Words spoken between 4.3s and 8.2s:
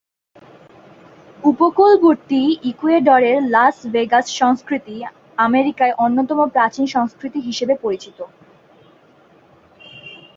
সংস্কৃতি আমেরিকায় অন্যতম প্রাচীন সংস্কৃতি হিসেবে পরিচিত।